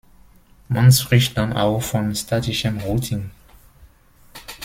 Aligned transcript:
Man 0.67 0.91
spricht 0.91 1.37
dann 1.37 1.53
auch 1.53 1.83
von 1.83 2.15
"statischem 2.15 2.79
Routing". 2.79 3.29